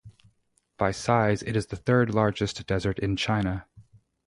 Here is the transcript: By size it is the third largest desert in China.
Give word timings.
By 0.77 0.89
size 0.93 1.43
it 1.43 1.55
is 1.55 1.67
the 1.67 1.75
third 1.75 2.11
largest 2.11 2.65
desert 2.65 2.97
in 2.97 3.15
China. 3.15 3.67